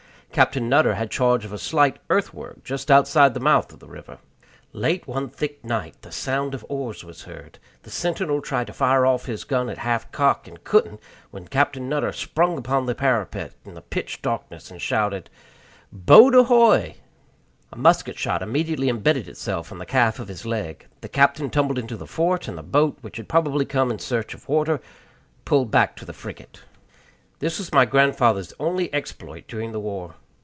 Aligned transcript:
Captain 0.33 0.69
Nutter 0.69 0.93
had 0.93 1.11
charge 1.11 1.43
of 1.43 1.51
a 1.51 1.57
slight 1.57 1.99
earthwork 2.09 2.63
just 2.63 2.89
outside 2.89 3.33
the 3.33 3.39
mouth 3.41 3.73
of 3.73 3.79
the 3.79 3.87
river. 3.89 4.17
Late 4.71 5.05
one 5.05 5.27
thick 5.27 5.61
night 5.61 6.01
the 6.03 6.11
sound 6.13 6.53
of 6.53 6.65
oars 6.69 7.03
was 7.03 7.23
heard; 7.23 7.59
the 7.83 7.91
sentinel 7.91 8.41
tried 8.41 8.67
to 8.67 8.73
fire 8.73 9.05
off 9.05 9.25
his 9.25 9.43
gun 9.43 9.69
at 9.69 9.79
half 9.79 10.09
cock, 10.13 10.47
and 10.47 10.63
couldn't, 10.63 11.01
when 11.31 11.49
Captain 11.49 11.89
Nutter 11.89 12.13
sprung 12.13 12.57
upon 12.57 12.85
the 12.85 12.95
parapet 12.95 13.53
in 13.65 13.73
the 13.73 13.81
pitch 13.81 14.21
darkness, 14.21 14.71
and 14.71 14.81
shouted, 14.81 15.29
"Boat 15.91 16.33
ahoyl" 16.33 16.93
A 17.73 17.77
musket 17.77 18.17
shot 18.17 18.41
immediately 18.41 18.87
embedded 18.87 19.27
itself 19.27 19.69
in 19.69 19.79
the 19.79 19.85
calf 19.85 20.17
of 20.17 20.29
his 20.29 20.45
leg. 20.45 20.87
The 21.01 21.09
Captain 21.09 21.49
tumbled 21.49 21.77
into 21.77 21.97
the 21.97 22.07
fort 22.07 22.47
and 22.47 22.57
the 22.57 22.63
boat, 22.63 22.97
which 23.01 23.17
had 23.17 23.27
probably 23.27 23.65
come 23.65 23.91
in 23.91 23.99
search 23.99 24.33
of 24.33 24.47
water, 24.47 24.79
pulled 25.43 25.71
back 25.71 25.97
to 25.97 26.05
the 26.05 26.13
frigate. 26.13 26.61
This 27.39 27.57
was 27.57 27.73
my 27.73 27.83
grandfather's 27.83 28.53
only 28.59 28.93
exploit 28.93 29.45
during 29.49 29.71
the 29.73 29.79
war. 29.81 30.15